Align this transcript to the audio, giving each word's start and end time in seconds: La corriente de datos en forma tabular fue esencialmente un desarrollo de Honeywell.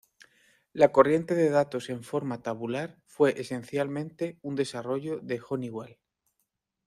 La 0.73 0.91
corriente 0.91 1.35
de 1.35 1.51
datos 1.51 1.91
en 1.91 2.01
forma 2.03 2.41
tabular 2.41 2.97
fue 3.05 3.39
esencialmente 3.39 4.39
un 4.41 4.55
desarrollo 4.55 5.19
de 5.19 5.39
Honeywell. 5.47 5.99